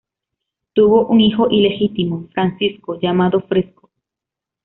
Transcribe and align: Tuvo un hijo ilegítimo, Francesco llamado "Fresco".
Tuvo 0.73 1.05
un 1.05 1.21
hijo 1.21 1.47
ilegítimo, 1.51 2.27
Francesco 2.33 2.99
llamado 2.99 3.39
"Fresco". 3.41 3.91